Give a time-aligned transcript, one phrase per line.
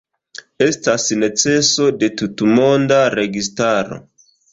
[0.67, 4.01] Estas neceso de tutmonda registaro.